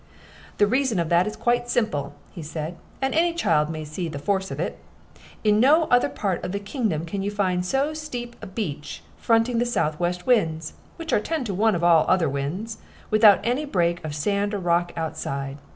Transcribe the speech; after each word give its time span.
"The 0.57 0.65
reason 0.65 0.97
of 0.97 1.09
that 1.09 1.27
is 1.27 1.35
quite 1.35 1.69
simple," 1.69 2.15
he 2.31 2.41
said, 2.41 2.75
"and 3.03 3.13
a 3.13 3.33
child 3.33 3.69
may 3.69 3.85
see 3.85 4.09
the 4.09 4.17
force 4.17 4.49
of 4.49 4.59
it. 4.59 4.79
In 5.43 5.59
no 5.59 5.83
other 5.91 6.09
part 6.09 6.43
of 6.43 6.51
the 6.53 6.59
kingdom 6.59 7.05
can 7.05 7.21
you 7.21 7.29
find 7.29 7.63
so 7.63 7.93
steep 7.93 8.35
a 8.41 8.47
beach 8.47 9.03
fronting 9.17 9.59
the 9.59 9.63
southwest 9.67 10.25
winds, 10.25 10.73
which 10.95 11.13
are 11.13 11.19
ten 11.19 11.43
to 11.43 11.53
one 11.53 11.75
of 11.75 11.83
all 11.83 12.05
other 12.07 12.27
winds, 12.27 12.79
without 13.11 13.41
any 13.43 13.63
break 13.63 14.03
of 14.03 14.15
sand 14.15 14.55
or 14.55 14.59
rock 14.59 14.91
outside. 14.97 15.59